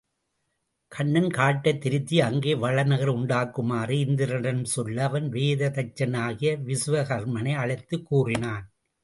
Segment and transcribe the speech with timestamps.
[0.87, 8.65] கண்ணன் காட்டைத் திருத்தி அங்கே வளநகர் உண்டாக்குமாறு இந்திரனிடம் சொல்ல அவன் வேத தச்சனாகிய விசுவகர்மனை அழைத்துக் கூறினான்.